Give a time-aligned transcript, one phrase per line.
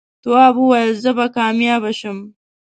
[0.23, 2.17] تواب وويل: زه به کامیابه شم.